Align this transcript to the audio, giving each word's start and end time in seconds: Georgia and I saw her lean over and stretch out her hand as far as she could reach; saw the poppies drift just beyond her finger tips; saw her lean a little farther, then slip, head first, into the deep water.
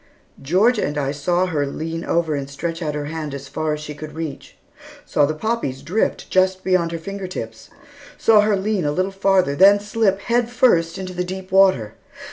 Georgia 0.41 0.83
and 0.83 0.97
I 0.97 1.11
saw 1.11 1.45
her 1.45 1.67
lean 1.67 2.03
over 2.03 2.33
and 2.33 2.49
stretch 2.49 2.81
out 2.81 2.95
her 2.95 3.05
hand 3.05 3.35
as 3.35 3.47
far 3.47 3.71
as 3.73 3.81
she 3.81 3.93
could 3.93 4.15
reach; 4.15 4.57
saw 5.05 5.27
the 5.27 5.35
poppies 5.35 5.83
drift 5.83 6.27
just 6.31 6.63
beyond 6.63 6.91
her 6.91 6.97
finger 6.97 7.27
tips; 7.27 7.69
saw 8.17 8.41
her 8.41 8.55
lean 8.57 8.83
a 8.83 8.91
little 8.91 9.11
farther, 9.11 9.55
then 9.55 9.79
slip, 9.79 10.21
head 10.21 10.49
first, 10.49 10.97
into 10.97 11.13
the 11.13 11.23
deep 11.23 11.51
water. 11.51 11.93